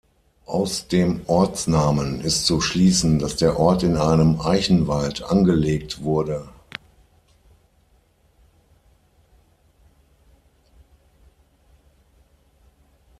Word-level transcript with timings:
Aus 0.47 0.87
dem 0.87 1.21
Ortsnamen 1.27 2.21
ist 2.21 2.47
zu 2.47 2.59
schließen, 2.59 3.19
dass 3.19 3.35
der 3.35 3.59
Ort 3.59 3.83
in 3.83 3.97
einem 3.97 4.41
Eichenwald 4.41 5.21
angelegt 5.21 6.01
wurde. 6.03 6.49